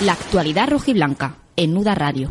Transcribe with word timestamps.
La 0.00 0.12
actualidad 0.12 0.68
rojiblanca 0.68 1.36
en 1.56 1.72
Nuda 1.72 1.94
Radio. 1.94 2.30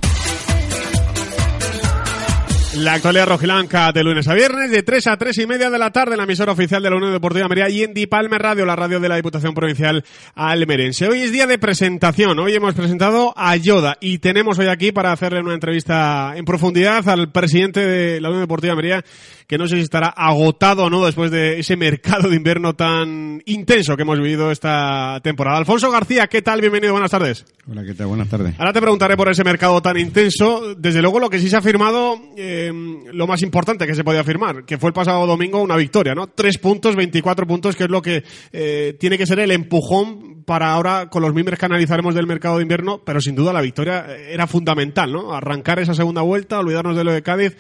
La 2.76 2.96
actualidad 2.96 3.28
rojiblanca 3.28 3.92
de 3.92 4.04
lunes 4.04 4.28
a 4.28 4.34
viernes, 4.34 4.72
de 4.72 4.82
3 4.82 5.06
a 5.08 5.18
3 5.18 5.38
y 5.38 5.46
media 5.46 5.70
de 5.70 5.78
la 5.78 5.92
tarde, 5.92 6.14
en 6.14 6.18
la 6.18 6.24
emisora 6.24 6.54
oficial 6.54 6.82
de 6.82 6.90
la 6.90 6.96
Unión 6.96 7.12
Deportiva 7.14 7.46
Almería 7.46 7.70
y 7.70 7.84
en 7.84 7.94
Dipalme 7.94 8.40
Radio, 8.40 8.66
la 8.66 8.76
radio 8.76 9.00
de 9.00 9.08
la 9.08 9.16
Diputación 9.16 9.54
Provincial 9.54 10.04
Almerense. 10.34 11.08
Hoy 11.08 11.22
es 11.22 11.32
día 11.32 11.46
de 11.46 11.60
presentación. 11.60 12.40
Hoy 12.40 12.56
hemos 12.56 12.74
presentado 12.74 13.32
a 13.38 13.56
Yoda 13.58 13.98
y 14.02 14.18
tenemos 14.18 14.58
hoy 14.58 14.70
aquí 14.70 14.92
para 14.92 15.12
hacerle 15.12 15.42
una 15.42 15.54
entrevista 15.54 16.34
en 16.36 16.46
profundidad 16.46 17.08
al 17.10 17.32
presidente 17.32 17.80
de 17.80 18.20
la 18.20 18.30
Unión 18.30 18.42
Deportiva 18.42 18.74
Almería, 18.74 19.06
que 19.46 19.60
no 19.60 19.68
sé 19.68 19.76
si 19.76 19.82
estará 19.84 20.08
agotado 20.08 20.86
o 20.86 20.90
no 20.90 21.06
después 21.06 21.30
de 21.30 21.60
ese 21.60 21.78
mercado 21.78 22.28
de 22.28 22.36
invierno 22.38 22.74
tan 22.74 23.44
intenso 23.46 23.96
que 23.96 24.02
hemos 24.02 24.18
vivido 24.18 24.50
esta 24.50 25.20
temporada. 25.24 25.60
Alfonso 25.60 25.92
García, 25.92 26.26
¿qué 26.26 26.42
tal? 26.42 26.60
Bienvenido, 26.60 26.94
buenas 26.94 27.12
tardes. 27.12 27.46
Hola, 27.70 27.84
¿qué 27.86 27.94
tal? 27.94 28.08
Buenas 28.08 28.30
tardes. 28.30 28.56
Ahora 28.58 28.74
te 28.74 28.82
preguntaré 28.82 29.16
por 29.16 29.30
ese 29.30 29.44
mercado 29.44 29.80
tan 29.82 29.98
intenso. 29.98 30.74
Desde 30.76 31.02
luego, 31.02 31.20
lo 31.20 31.30
que 31.30 31.40
sí 31.40 31.50
se 31.50 31.56
ha 31.58 31.62
firmado, 31.62 32.20
eh, 32.36 32.63
lo 32.72 33.28
más 33.28 33.42
importante 33.42 33.88
que 33.88 33.96
se 33.96 34.04
podía 34.04 34.24
firmar, 34.24 34.66
que 34.66 34.78
fue 34.78 34.90
el 34.90 34.94
pasado 34.94 35.26
domingo 35.26 35.62
una 35.62 35.76
victoria, 35.76 36.14
¿no? 36.14 36.28
Tres 36.28 36.58
puntos, 36.58 36.96
24 36.96 37.48
puntos, 37.48 37.76
que 37.76 37.84
es 37.84 37.90
lo 37.90 38.02
que 38.02 38.24
eh, 38.52 38.96
tiene 39.00 39.18
que 39.18 39.26
ser 39.26 39.40
el 39.40 39.52
empujón 39.52 40.44
para 40.44 40.72
ahora, 40.72 41.10
con 41.10 41.22
los 41.22 41.34
miembros 41.34 41.58
que 41.58 41.66
analizaremos 41.66 42.16
del 42.16 42.28
mercado 42.28 42.58
de 42.58 42.64
invierno, 42.64 43.02
pero 43.04 43.22
sin 43.22 43.36
duda 43.36 43.54
la 43.54 43.62
victoria 43.62 44.06
era 44.30 44.48
fundamental, 44.48 45.12
¿no? 45.12 45.34
Arrancar 45.34 45.80
esa 45.80 45.94
segunda 45.94 46.22
vuelta, 46.22 46.60
olvidarnos 46.60 46.96
de 46.96 47.04
lo 47.04 47.12
de 47.12 47.24
Cádiz. 47.24 47.56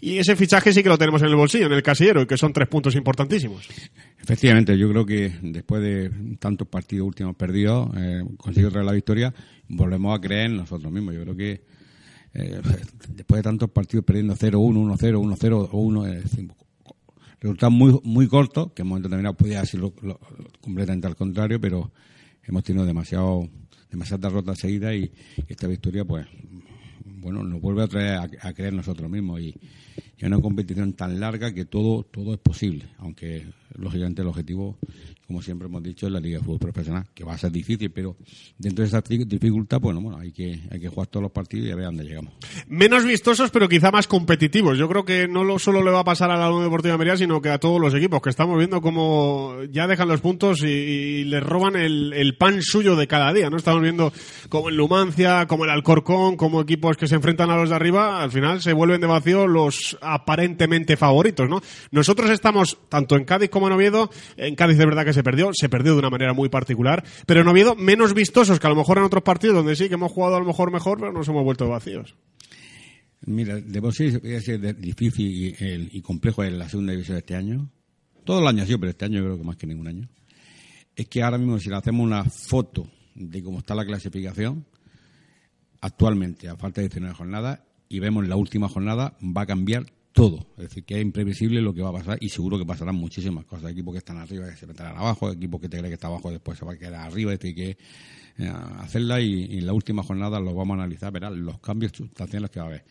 Y 0.00 0.18
ese 0.18 0.36
fichaje 0.36 0.72
sí 0.72 0.82
que 0.82 0.90
lo 0.90 0.98
tenemos 0.98 1.22
en 1.22 1.28
el 1.28 1.36
bolsillo, 1.36 1.66
en 1.66 1.72
el 1.72 1.82
casillero, 1.82 2.20
y 2.20 2.26
que 2.26 2.36
son 2.36 2.52
tres 2.52 2.68
puntos 2.68 2.94
importantísimos. 2.94 3.66
Efectivamente, 4.20 4.76
yo 4.76 4.90
creo 4.90 5.06
que 5.06 5.32
después 5.40 5.82
de 5.82 6.10
tantos 6.38 6.68
partidos 6.68 7.06
últimos 7.06 7.34
perdidos, 7.36 7.88
eh, 7.96 8.22
conseguir 8.36 8.70
traer 8.70 8.84
la 8.84 8.92
victoria, 8.92 9.32
volvemos 9.68 10.14
a 10.14 10.20
creer 10.20 10.50
en 10.50 10.56
nosotros 10.56 10.92
mismos. 10.92 11.14
Yo 11.14 11.22
creo 11.22 11.36
que 11.36 11.62
eh, 12.34 12.60
después 13.10 13.38
de 13.38 13.42
tantos 13.42 13.70
partidos 13.70 14.04
perdiendo 14.04 14.34
0-1, 14.34 14.98
1-0, 14.98 15.38
1-0 15.38 15.68
o 15.70 15.78
1, 15.78 16.06
es 16.06 16.22
decir, 16.24 16.50
resultados 17.40 17.74
muy, 17.74 18.00
muy 18.02 18.26
cortos, 18.26 18.72
que 18.72 18.82
en 18.82 18.86
un 18.86 18.88
momento 18.90 19.08
determinado 19.08 19.36
podía 19.36 19.62
lo, 19.74 19.94
lo, 20.02 20.18
completamente 20.60 21.06
al 21.06 21.16
contrario, 21.16 21.60
pero 21.60 21.92
hemos 22.42 22.64
tenido 22.64 22.84
demasiado, 22.84 23.48
demasiadas 23.90 24.22
derrotas 24.22 24.58
seguidas 24.58 24.94
y, 24.94 25.12
y 25.36 25.44
esta 25.46 25.66
victoria, 25.66 26.04
pues, 26.04 26.26
bueno, 27.04 27.44
nos 27.44 27.60
vuelve 27.60 27.82
a 27.84 27.88
traer 27.88 28.16
a, 28.16 28.48
a 28.48 28.52
creer 28.52 28.72
nosotros 28.72 29.10
mismos 29.10 29.40
y, 29.40 29.54
y 30.18 30.26
una 30.26 30.40
competición 30.40 30.92
tan 30.92 31.18
larga 31.20 31.52
que 31.52 31.64
todo, 31.64 32.04
todo 32.04 32.34
es 32.34 32.40
posible, 32.40 32.86
aunque 32.98 33.46
lógicamente 33.76 34.22
el 34.22 34.28
objetivo, 34.28 34.78
como 35.26 35.42
siempre 35.42 35.66
hemos 35.66 35.82
dicho, 35.82 36.06
es 36.06 36.12
la 36.12 36.20
Liga 36.20 36.38
de 36.38 36.44
Fútbol 36.44 36.60
Profesional, 36.60 37.06
que 37.14 37.24
va 37.24 37.34
a 37.34 37.38
ser 37.38 37.50
difícil, 37.50 37.90
pero 37.90 38.16
dentro 38.58 38.82
de 38.82 38.88
esa 38.88 39.00
dificultad, 39.00 39.80
bueno, 39.80 40.00
bueno, 40.00 40.18
hay 40.18 40.32
que, 40.32 40.60
hay 40.70 40.80
que 40.80 40.88
jugar 40.88 41.08
todos 41.08 41.22
los 41.22 41.32
partidos 41.32 41.68
y 41.68 41.72
a 41.72 41.76
ver 41.76 41.86
dónde 41.86 42.04
llegamos. 42.04 42.32
Menos 42.68 43.04
vistosos, 43.04 43.50
pero 43.50 43.68
quizá 43.68 43.90
más 43.90 44.06
competitivos. 44.06 44.78
Yo 44.78 44.88
creo 44.88 45.04
que 45.04 45.26
no 45.26 45.44
lo, 45.44 45.58
solo 45.58 45.82
le 45.82 45.90
va 45.90 46.00
a 46.00 46.04
pasar 46.04 46.30
a 46.30 46.36
la 46.36 46.48
Unión 46.48 46.64
Deportiva 46.64 46.94
Almería, 46.94 47.16
sino 47.16 47.40
que 47.40 47.50
a 47.50 47.58
todos 47.58 47.80
los 47.80 47.94
equipos, 47.94 48.22
que 48.22 48.30
estamos 48.30 48.56
viendo 48.58 48.80
cómo 48.80 49.56
ya 49.70 49.86
dejan 49.86 50.08
los 50.08 50.20
puntos 50.20 50.62
y, 50.62 50.66
y 50.68 51.24
les 51.24 51.42
roban 51.42 51.76
el, 51.76 52.12
el, 52.12 52.36
pan 52.36 52.62
suyo 52.62 52.96
de 52.96 53.06
cada 53.06 53.32
día, 53.32 53.50
¿no? 53.50 53.56
Estamos 53.56 53.82
viendo 53.82 54.12
como 54.48 54.68
el 54.68 54.76
Numancia, 54.76 55.46
como 55.46 55.64
el 55.64 55.70
Alcorcón, 55.70 56.36
como 56.36 56.60
equipos 56.60 56.96
que 56.96 57.08
se 57.08 57.16
enfrentan 57.16 57.50
a 57.50 57.56
los 57.56 57.70
de 57.70 57.76
arriba, 57.76 58.22
al 58.22 58.30
final 58.30 58.62
se 58.62 58.72
vuelven 58.72 59.00
de 59.00 59.06
vacío 59.06 59.46
los 59.46 59.96
aparentemente 60.04 60.96
favoritos, 60.96 61.48
¿no? 61.48 61.60
Nosotros 61.90 62.30
estamos, 62.30 62.78
tanto 62.88 63.16
en 63.16 63.24
Cádiz 63.24 63.50
como 63.50 63.66
en 63.66 63.72
Oviedo, 63.72 64.10
en 64.36 64.54
Cádiz 64.54 64.78
de 64.78 64.86
verdad 64.86 65.04
que 65.04 65.12
se 65.12 65.22
perdió, 65.22 65.50
se 65.52 65.68
perdió 65.68 65.92
de 65.92 65.98
una 65.98 66.10
manera 66.10 66.32
muy 66.32 66.48
particular, 66.48 67.04
pero 67.26 67.40
en 67.40 67.48
Oviedo 67.48 67.74
menos 67.74 68.14
vistosos 68.14 68.60
que 68.60 68.66
a 68.66 68.70
lo 68.70 68.76
mejor 68.76 68.98
en 68.98 69.04
otros 69.04 69.22
partidos 69.22 69.56
donde 69.56 69.76
sí 69.76 69.88
que 69.88 69.94
hemos 69.94 70.12
jugado 70.12 70.36
a 70.36 70.40
lo 70.40 70.46
mejor 70.46 70.70
mejor, 70.70 70.98
pero 70.98 71.12
nos 71.12 71.28
hemos 71.28 71.44
vuelto 71.44 71.68
vacíos. 71.68 72.14
Mira, 73.26 73.58
de 73.60 73.80
por 73.80 73.94
sí 73.94 74.10
ser 74.10 74.76
difícil 74.76 75.26
y, 75.26 75.64
el, 75.64 75.88
y, 75.92 76.02
complejo 76.02 76.44
en 76.44 76.58
la 76.58 76.68
segunda 76.68 76.92
división 76.92 77.14
de 77.14 77.20
este 77.20 77.34
año. 77.34 77.70
Todo 78.24 78.40
el 78.40 78.46
año 78.46 78.62
ha 78.62 78.66
sido, 78.66 78.78
pero 78.78 78.90
este 78.90 79.06
año 79.06 79.22
creo 79.22 79.38
que 79.38 79.44
más 79.44 79.56
que 79.56 79.66
ningún 79.66 79.88
año. 79.88 80.08
Es 80.94 81.08
que 81.08 81.22
ahora 81.22 81.38
mismo 81.38 81.58
si 81.58 81.70
le 81.70 81.76
hacemos 81.76 82.04
una 82.04 82.24
foto 82.24 82.86
de 83.14 83.42
cómo 83.42 83.58
está 83.58 83.74
la 83.74 83.86
clasificación, 83.86 84.66
actualmente, 85.80 86.48
a 86.48 86.56
falta 86.56 86.80
de 86.80 86.88
19 86.88 87.14
jornadas, 87.14 87.60
y 87.88 87.98
vemos 87.98 88.26
la 88.26 88.36
última 88.36 88.68
jornada, 88.68 89.16
va 89.20 89.42
a 89.42 89.46
cambiar 89.46 89.86
todo. 90.12 90.46
Es 90.56 90.68
decir, 90.68 90.84
que 90.84 90.94
es 90.94 91.02
imprevisible 91.02 91.60
lo 91.60 91.74
que 91.74 91.82
va 91.82 91.90
a 91.90 91.92
pasar 91.92 92.18
y 92.20 92.28
seguro 92.28 92.56
que 92.56 92.64
pasarán 92.64 92.94
muchísimas 92.94 93.44
cosas. 93.44 93.72
Equipos 93.72 93.92
que 93.92 93.98
están 93.98 94.16
arriba 94.16 94.48
que 94.48 94.56
se 94.56 94.66
meterán 94.66 94.96
abajo, 94.96 95.30
equipos 95.30 95.60
que 95.60 95.68
te 95.68 95.76
creen 95.76 95.90
que 95.90 95.94
está 95.94 96.06
abajo 96.06 96.30
después 96.30 96.58
se 96.58 96.64
va 96.64 96.72
a 96.72 96.78
quedar 96.78 96.94
arriba, 96.94 97.32
es 97.32 97.40
decir, 97.40 97.54
que 97.54 97.76
eh, 98.38 98.52
hacerla 98.78 99.20
y, 99.20 99.58
en 99.58 99.66
la 99.66 99.72
última 99.72 100.02
jornada 100.02 100.40
lo 100.40 100.54
vamos 100.54 100.78
a 100.78 100.82
analizar, 100.82 101.12
verán 101.12 101.44
los 101.44 101.58
cambios 101.60 101.92
sustanciales 101.92 102.50
que 102.50 102.60
va 102.60 102.66
a 102.66 102.68
haber. 102.68 102.84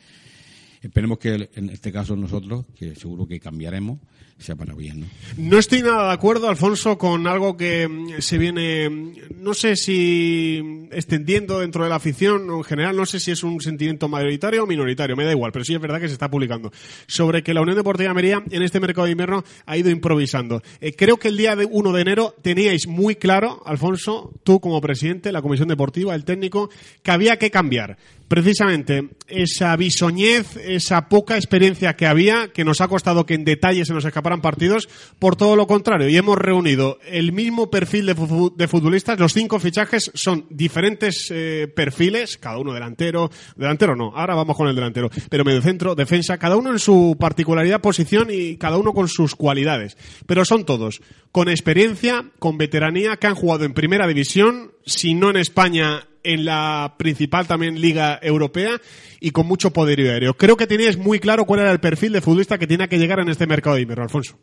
Esperemos 0.83 1.17
que 1.17 1.49
en 1.55 1.69
este 1.69 1.91
caso 1.91 2.15
nosotros, 2.15 2.65
que 2.77 2.95
seguro 2.95 3.25
que 3.25 3.39
cambiaremos, 3.39 3.99
sea 4.37 4.55
para 4.55 4.73
bien. 4.73 5.01
¿no? 5.01 5.07
no 5.37 5.57
estoy 5.57 5.81
nada 5.81 6.07
de 6.07 6.13
acuerdo, 6.13 6.49
Alfonso, 6.49 6.97
con 6.97 7.27
algo 7.27 7.55
que 7.55 7.89
se 8.19 8.37
viene, 8.37 8.89
no 9.35 9.53
sé 9.53 9.75
si 9.75 10.87
extendiendo 10.91 11.59
dentro 11.59 11.83
de 11.83 11.89
la 11.89 11.95
afición 11.95 12.49
o 12.49 12.57
en 12.57 12.63
general, 12.63 12.95
no 12.95 13.05
sé 13.05 13.19
si 13.19 13.31
es 13.31 13.43
un 13.43 13.61
sentimiento 13.61 14.07
mayoritario 14.07 14.63
o 14.63 14.67
minoritario, 14.67 15.15
me 15.15 15.23
da 15.23 15.31
igual, 15.31 15.51
pero 15.51 15.63
sí 15.63 15.73
es 15.73 15.79
verdad 15.79 16.01
que 16.01 16.07
se 16.07 16.13
está 16.13 16.29
publicando, 16.29 16.71
sobre 17.07 17.41
que 17.41 17.53
la 17.53 17.61
Unión 17.61 17.77
Deportiva 17.77 18.09
Almería 18.09 18.43
en 18.49 18.61
este 18.61 18.79
mercado 18.79 19.05
de 19.05 19.11
invierno 19.11 19.43
ha 19.65 19.77
ido 19.77 19.89
improvisando. 19.89 20.61
Eh, 20.81 20.93
creo 20.93 21.17
que 21.17 21.29
el 21.29 21.37
día 21.37 21.55
de 21.55 21.65
1 21.65 21.93
de 21.93 22.01
enero 22.01 22.35
teníais 22.41 22.87
muy 22.87 23.15
claro, 23.15 23.63
Alfonso, 23.65 24.33
tú 24.43 24.59
como 24.59 24.81
presidente, 24.81 25.31
la 25.31 25.41
Comisión 25.41 25.69
Deportiva, 25.69 26.15
el 26.15 26.25
técnico, 26.25 26.69
que 27.01 27.11
había 27.11 27.37
que 27.37 27.51
cambiar 27.51 27.97
precisamente 28.27 29.09
esa 29.27 29.75
bisoñez, 29.75 30.57
esa 30.73 31.09
poca 31.09 31.35
experiencia 31.35 31.95
que 31.95 32.07
había, 32.07 32.49
que 32.53 32.65
nos 32.65 32.81
ha 32.81 32.87
costado 32.87 33.25
que 33.25 33.33
en 33.33 33.45
detalle 33.45 33.85
se 33.85 33.93
nos 33.93 34.05
escaparan 34.05 34.41
partidos, 34.41 34.89
por 35.19 35.35
todo 35.35 35.55
lo 35.55 35.67
contrario. 35.67 36.09
Y 36.09 36.17
hemos 36.17 36.37
reunido 36.37 36.99
el 37.05 37.31
mismo 37.31 37.69
perfil 37.69 38.05
de, 38.05 38.67
futbolistas, 38.67 39.19
los 39.19 39.33
cinco 39.33 39.59
fichajes 39.59 40.11
son 40.13 40.45
diferentes 40.49 41.27
eh, 41.31 41.71
perfiles, 41.73 42.37
cada 42.37 42.57
uno 42.57 42.73
delantero, 42.73 43.29
delantero 43.55 43.95
no, 43.95 44.11
ahora 44.15 44.35
vamos 44.35 44.57
con 44.57 44.67
el 44.67 44.75
delantero, 44.75 45.09
pero 45.29 45.43
medio 45.43 45.61
centro, 45.61 45.95
defensa, 45.95 46.37
cada 46.37 46.57
uno 46.57 46.71
en 46.71 46.79
su 46.79 47.15
particularidad, 47.19 47.81
posición 47.81 48.29
y 48.31 48.57
cada 48.57 48.77
uno 48.77 48.93
con 48.93 49.07
sus 49.07 49.35
cualidades. 49.35 49.97
Pero 50.25 50.45
son 50.45 50.65
todos 50.65 51.01
con 51.31 51.49
experiencia, 51.49 52.25
con 52.39 52.57
veteranía, 52.57 53.17
que 53.17 53.27
han 53.27 53.35
jugado 53.35 53.65
en 53.65 53.73
primera 53.73 54.07
división, 54.07 54.71
si 54.85 55.13
no 55.13 55.29
en 55.29 55.37
España, 55.37 56.07
en 56.23 56.45
la 56.45 56.95
principal 56.97 57.47
también 57.47 57.79
liga 57.79 58.19
europea 58.21 58.79
y 59.19 59.31
con 59.31 59.47
mucho 59.47 59.71
poderío 59.71 60.11
aéreo. 60.11 60.35
Creo 60.35 60.57
que 60.57 60.67
teníais 60.67 60.97
muy 60.97 61.19
claro 61.19 61.45
cuál 61.45 61.61
era 61.61 61.71
el 61.71 61.79
perfil 61.79 62.13
de 62.13 62.21
futbolista 62.21 62.57
que 62.57 62.67
tenía 62.67 62.87
que 62.87 62.97
llegar 62.97 63.19
en 63.19 63.29
este 63.29 63.47
mercado 63.47 63.75
de 63.75 63.83
invierno, 63.83 64.03
Alfonso. 64.03 64.37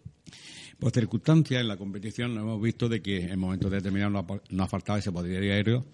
Por 0.78 0.92
circunstancias 0.92 1.60
en 1.60 1.68
la 1.68 1.76
competición 1.76 2.36
hemos 2.38 2.60
visto 2.60 2.88
de 2.88 3.02
que 3.02 3.24
en 3.24 3.38
momentos 3.38 3.70
determinados 3.70 4.12
no 4.12 4.18
ha, 4.20 4.40
no 4.48 4.62
ha 4.62 4.68
faltado 4.68 4.98
ese 4.98 5.12
poderío 5.12 5.52
aéreo 5.52 5.84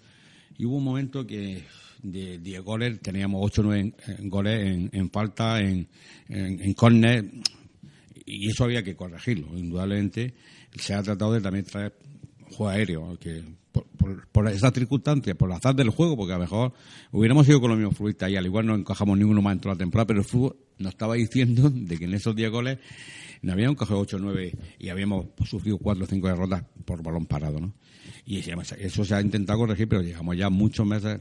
y 0.57 0.65
hubo 0.65 0.77
un 0.77 0.83
momento 0.83 1.27
que 1.27 1.63
de 2.01 2.37
10 2.37 2.61
goles 2.61 3.01
teníamos 3.01 3.41
8 3.43 3.61
o 3.61 3.63
9 3.65 3.93
goles 4.23 4.65
en, 4.65 4.89
en 4.93 5.09
falta, 5.11 5.59
en, 5.59 5.87
en, 6.29 6.61
en 6.61 6.73
córner 6.73 7.25
y 8.27 8.49
eso 8.49 8.65
había 8.65 8.83
que 8.83 8.95
corregirlo. 8.95 9.57
Indudablemente 9.57 10.33
se 10.75 10.93
ha 10.93 11.01
tratado 11.01 11.33
de 11.33 11.41
también 11.41 11.65
traer 11.65 11.93
juego 12.51 12.69
aéreo, 12.69 13.17
que 13.19 13.43
por, 13.71 13.86
por, 14.07 14.27
por 14.27 14.47
esas 14.47 14.73
circunstancias, 14.73 15.35
por 15.35 15.49
el 15.49 15.55
azar 15.55 15.75
del 15.75 15.89
juego, 15.89 16.15
porque 16.15 16.33
a 16.33 16.37
lo 16.37 16.41
mejor 16.41 16.73
hubiéramos 17.11 17.47
ido 17.47 17.59
con 17.59 17.69
los 17.69 17.79
mismos 17.79 17.97
futbolistas 17.97 18.29
y 18.29 18.35
al 18.35 18.45
igual 18.45 18.65
no 18.65 18.75
encajamos 18.75 19.17
ninguno 19.17 19.41
más 19.41 19.53
en 19.53 19.59
toda 19.59 19.75
la 19.75 19.79
temporada, 19.79 20.07
pero 20.07 20.19
el 20.19 20.25
fútbol 20.25 20.55
nos 20.77 20.93
estaba 20.93 21.15
diciendo 21.15 21.69
de 21.69 21.97
que 21.97 22.05
en 22.05 22.13
esos 22.13 22.35
10 22.35 22.51
goles 22.51 22.79
nos 23.41 23.53
habíamos 23.53 23.75
encajado 23.75 23.99
8 23.99 24.17
o 24.17 24.19
9 24.19 24.57
y 24.79 24.89
habíamos 24.89 25.27
sufrido 25.45 25.77
4 25.77 26.03
o 26.03 26.07
5 26.07 26.27
derrotas 26.27 26.63
por 26.85 27.03
balón 27.03 27.25
parado, 27.25 27.59
¿no? 27.59 27.73
Y 28.25 28.39
eso 28.39 29.05
se 29.05 29.15
ha 29.15 29.21
intentado 29.21 29.59
corregir, 29.59 29.87
pero 29.87 30.01
llegamos 30.01 30.35
ya 30.35 30.49
muchos 30.49 30.85
meses. 30.85 31.19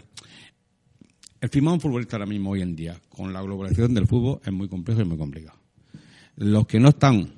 El 1.41 1.49
firmar 1.49 1.75
un 1.75 1.81
futbolista 1.81 2.17
ahora 2.17 2.27
mismo, 2.27 2.51
hoy 2.51 2.63
en 2.63 2.75
día, 2.75 3.01
con 3.09 3.33
la 3.33 3.43
globalización 3.43 3.95
del 3.95 4.07
fútbol, 4.07 4.41
es 4.45 4.53
muy 4.53 4.69
complejo 4.69 5.03
y 5.03 5.05
muy 5.05 5.19
complicado. 5.19 5.59
Los 6.37 6.67
que 6.67 6.81
no 6.81 6.89
están, 6.89 7.31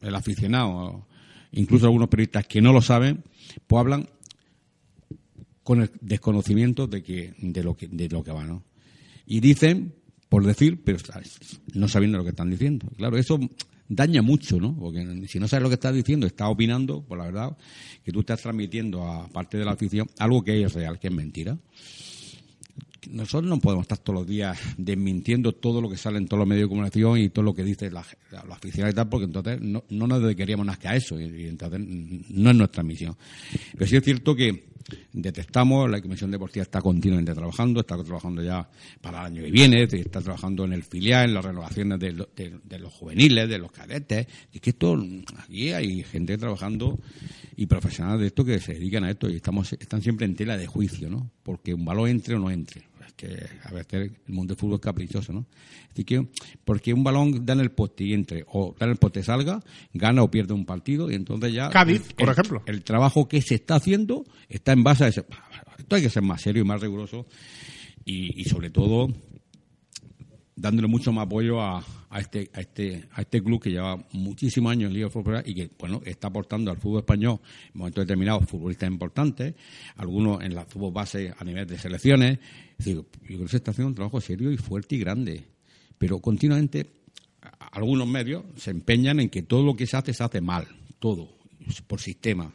el 0.00 0.14
aficionado, 0.14 1.06
incluso 1.52 1.86
algunos 1.86 2.08
periodistas 2.08 2.46
que 2.46 2.60
no 2.60 2.72
lo 2.72 2.82
saben, 2.82 3.22
pues 3.66 3.80
hablan 3.80 4.08
con 5.62 5.82
el 5.82 5.90
desconocimiento 6.00 6.86
de 6.86 7.02
que 7.02 7.34
de 7.38 7.62
lo 7.62 7.76
que 7.76 7.88
de 7.88 8.08
lo 8.08 8.22
que 8.22 8.32
va, 8.32 8.44
¿no? 8.44 8.64
Y 9.26 9.40
dicen 9.40 9.94
por 10.28 10.46
decir, 10.46 10.80
pero 10.82 10.98
no 11.74 11.88
sabiendo 11.88 12.16
lo 12.16 12.24
que 12.24 12.30
están 12.30 12.48
diciendo. 12.48 12.88
Claro, 12.96 13.18
eso 13.18 13.38
daña 13.86 14.22
mucho, 14.22 14.58
¿no? 14.58 14.74
Porque 14.74 15.26
si 15.28 15.38
no 15.38 15.46
sabes 15.46 15.62
lo 15.62 15.68
que 15.68 15.74
estás 15.74 15.94
diciendo, 15.94 16.26
estás 16.26 16.48
opinando, 16.48 17.02
por 17.02 17.18
la 17.18 17.24
verdad, 17.24 17.56
que 18.02 18.12
tú 18.12 18.20
estás 18.20 18.40
transmitiendo 18.40 19.06
a 19.06 19.28
parte 19.28 19.58
de 19.58 19.66
la 19.66 19.72
afición 19.72 20.08
algo 20.18 20.42
que 20.42 20.62
es 20.62 20.72
real, 20.72 20.98
que 20.98 21.08
es 21.08 21.12
mentira 21.12 21.58
nosotros 23.10 23.48
no 23.48 23.58
podemos 23.58 23.84
estar 23.84 23.98
todos 23.98 24.20
los 24.20 24.28
días 24.28 24.58
desmintiendo 24.76 25.52
todo 25.52 25.80
lo 25.80 25.90
que 25.90 25.96
sale 25.96 26.18
en 26.18 26.26
todos 26.26 26.38
los 26.38 26.48
medios 26.48 26.66
de 26.66 26.68
comunicación 26.68 27.18
y 27.18 27.28
todo 27.30 27.44
lo 27.44 27.54
que 27.54 27.64
dice 27.64 27.90
la, 27.90 28.04
la, 28.30 28.90
y 28.90 28.92
tal, 28.94 29.08
porque 29.08 29.24
entonces 29.24 29.60
no, 29.60 29.84
no 29.90 30.06
nos 30.06 30.22
dedicaríamos 30.22 30.66
más 30.66 30.78
que 30.78 30.88
a 30.88 30.96
eso 30.96 31.20
y, 31.20 31.48
entonces 31.48 31.80
no 31.80 32.50
es 32.50 32.56
nuestra 32.56 32.82
misión. 32.82 33.16
Pero 33.72 33.86
sí 33.86 33.96
es 33.96 34.04
cierto 34.04 34.34
que 34.36 34.71
detectamos, 35.12 35.90
la 35.90 36.00
Comisión 36.00 36.30
Deportiva 36.30 36.62
está 36.62 36.80
continuamente 36.80 37.34
trabajando, 37.34 37.80
está 37.80 38.02
trabajando 38.02 38.42
ya 38.42 38.68
para 39.00 39.20
el 39.20 39.26
año 39.26 39.42
que 39.42 39.50
viene, 39.50 39.82
está 39.84 40.20
trabajando 40.20 40.64
en 40.64 40.72
el 40.72 40.82
filial, 40.82 41.28
en 41.28 41.34
las 41.34 41.44
renovaciones 41.44 41.98
de, 41.98 42.78
los 42.78 42.92
juveniles, 42.92 43.48
de 43.48 43.58
los 43.58 43.72
cadetes, 43.72 44.26
y 44.52 44.60
que 44.60 44.70
esto, 44.70 45.02
aquí 45.38 45.72
hay 45.72 46.02
gente 46.04 46.36
trabajando 46.38 46.98
y 47.56 47.66
profesionales 47.66 48.20
de 48.20 48.26
esto 48.28 48.44
que 48.44 48.60
se 48.60 48.74
dedican 48.74 49.04
a 49.04 49.10
esto 49.10 49.28
y 49.28 49.36
estamos, 49.36 49.72
están 49.72 50.02
siempre 50.02 50.26
en 50.26 50.34
tela 50.34 50.56
de 50.56 50.66
juicio, 50.66 51.10
¿no? 51.10 51.30
Porque 51.42 51.74
un 51.74 51.84
balón 51.84 52.08
entre 52.08 52.34
o 52.34 52.38
no 52.38 52.50
entre 52.50 52.91
que 53.16 53.46
a 53.64 53.72
veces 53.72 54.12
el 54.26 54.34
mundo 54.34 54.54
del 54.54 54.60
fútbol 54.60 54.76
es 54.76 54.80
caprichoso, 54.80 55.32
¿no? 55.32 55.46
Así 55.90 56.04
que, 56.04 56.26
porque 56.64 56.92
un 56.94 57.04
balón 57.04 57.44
da 57.44 57.52
en 57.54 57.60
el 57.60 57.70
poste 57.70 58.04
y 58.04 58.14
entre, 58.14 58.44
o 58.48 58.74
da 58.78 58.86
en 58.86 58.92
el 58.92 58.98
poste 58.98 59.22
salga, 59.22 59.60
gana 59.92 60.22
o 60.22 60.30
pierde 60.30 60.54
un 60.54 60.64
partido, 60.64 61.10
y 61.10 61.14
entonces 61.14 61.52
ya. 61.52 61.70
Cádiz, 61.70 62.12
por 62.14 62.30
ejemplo. 62.30 62.62
El 62.66 62.82
trabajo 62.84 63.28
que 63.28 63.42
se 63.42 63.56
está 63.56 63.76
haciendo 63.76 64.24
está 64.48 64.72
en 64.72 64.82
base 64.82 65.04
a 65.04 65.08
ese. 65.08 65.24
Esto 65.78 65.96
hay 65.96 66.02
que 66.02 66.10
ser 66.10 66.22
más 66.22 66.40
serio 66.40 66.62
y 66.62 66.66
más 66.66 66.80
riguroso, 66.80 67.26
y, 68.04 68.40
y 68.40 68.44
sobre 68.44 68.70
todo 68.70 69.08
dándole 70.54 70.88
mucho 70.88 71.12
más 71.12 71.26
apoyo 71.26 71.60
a, 71.60 71.84
a, 72.10 72.20
este, 72.20 72.50
a, 72.52 72.60
este, 72.60 73.08
a 73.12 73.22
este 73.22 73.42
club 73.42 73.60
que 73.60 73.70
lleva 73.70 73.96
muchísimos 74.12 74.72
años 74.72 74.88
en 74.88 74.94
Liga 74.94 75.06
de 75.06 75.10
Fútbol 75.10 75.42
y 75.46 75.54
que 75.54 75.70
bueno, 75.78 76.02
está 76.04 76.28
aportando 76.28 76.70
al 76.70 76.76
fútbol 76.76 77.00
español 77.00 77.40
en 77.66 77.78
momentos 77.78 78.04
determinados 78.04 78.48
futbolistas 78.48 78.90
importantes, 78.90 79.54
algunos 79.96 80.42
en 80.42 80.54
la 80.54 80.64
fútbol 80.64 80.92
base 80.92 81.32
a 81.36 81.44
nivel 81.44 81.66
de 81.66 81.78
selecciones. 81.78 82.38
yo 82.78 83.06
creo 83.06 83.40
que 83.40 83.48
se 83.48 83.56
está 83.56 83.70
haciendo 83.70 83.88
un 83.88 83.94
trabajo 83.94 84.20
serio 84.20 84.52
y 84.52 84.56
fuerte 84.56 84.96
y 84.96 84.98
grande, 84.98 85.44
pero 85.98 86.18
continuamente 86.18 87.02
algunos 87.72 88.06
medios 88.06 88.44
se 88.56 88.70
empeñan 88.70 89.20
en 89.20 89.28
que 89.28 89.42
todo 89.42 89.62
lo 89.62 89.74
que 89.74 89.86
se 89.86 89.96
hace 89.96 90.12
se 90.12 90.22
hace 90.22 90.40
mal, 90.40 90.66
todo, 90.98 91.36
por 91.86 92.00
sistema. 92.00 92.52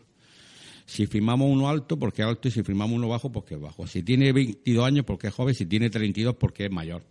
Si 0.85 1.05
firmamos 1.05 1.51
uno 1.51 1.67
alto, 1.67 1.99
porque 1.99 2.21
es 2.21 2.27
alto, 2.27 2.47
y 2.47 2.51
si 2.51 2.63
firmamos 2.63 2.95
uno 2.95 3.09
bajo, 3.09 3.29
porque 3.29 3.55
es 3.55 3.61
bajo. 3.61 3.85
Si 3.87 4.03
tiene 4.03 4.31
22 4.31 4.85
años, 4.85 5.05
porque 5.05 5.27
es 5.27 5.33
joven, 5.33 5.53
si 5.53 5.65
tiene 5.65 5.89
32, 5.89 6.35
porque 6.35 6.65
es 6.65 6.71
mayor. 6.71 7.03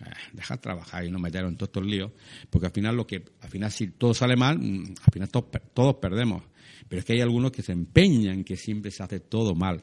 Eh, 0.00 0.10
dejar 0.32 0.58
trabajar 0.58 1.04
y 1.04 1.10
no 1.10 1.18
meterlo 1.18 1.48
en 1.48 1.56
todos 1.56 1.68
estos 1.68 1.86
líos, 1.86 2.10
porque 2.50 2.66
al 2.66 2.72
final 2.72 2.96
lo 2.96 3.06
que, 3.06 3.24
al 3.40 3.48
final 3.48 3.70
si 3.70 3.88
todo 3.88 4.12
sale 4.12 4.36
mal, 4.36 4.58
mm, 4.58 4.94
al 5.04 5.12
final 5.12 5.28
todos, 5.28 5.46
todos 5.72 5.96
perdemos. 5.96 6.42
Pero 6.88 7.00
es 7.00 7.04
que 7.06 7.14
hay 7.14 7.20
algunos 7.20 7.52
que 7.52 7.62
se 7.62 7.72
empeñan 7.72 8.44
que 8.44 8.56
siempre 8.56 8.90
se 8.90 9.02
hace 9.02 9.20
todo 9.20 9.54
mal. 9.54 9.82